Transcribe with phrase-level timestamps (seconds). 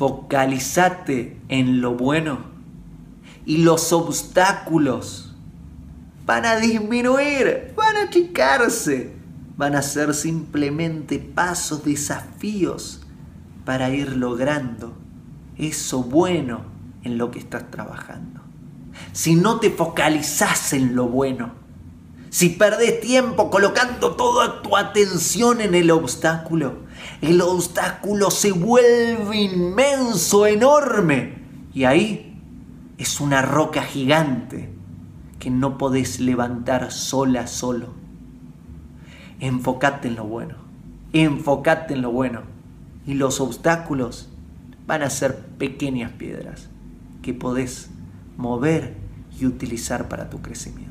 [0.00, 2.38] focalizate en lo bueno
[3.44, 5.36] y los obstáculos
[6.24, 9.12] van a disminuir, van a achicarse,
[9.58, 13.02] van a ser simplemente pasos, desafíos
[13.66, 14.96] para ir logrando
[15.58, 16.62] eso bueno
[17.02, 18.40] en lo que estás trabajando.
[19.12, 21.52] Si no te focalizas en lo bueno,
[22.30, 26.74] si perdés tiempo colocando toda tu atención en el obstáculo,
[27.20, 31.38] el obstáculo se vuelve inmenso, enorme.
[31.74, 32.40] Y ahí
[32.98, 34.70] es una roca gigante
[35.40, 37.94] que no podés levantar sola, solo.
[39.40, 40.54] Enfocate en lo bueno.
[41.12, 42.42] Enfocate en lo bueno.
[43.06, 44.28] Y los obstáculos
[44.86, 46.68] van a ser pequeñas piedras
[47.22, 47.90] que podés
[48.36, 48.94] mover
[49.38, 50.90] y utilizar para tu crecimiento.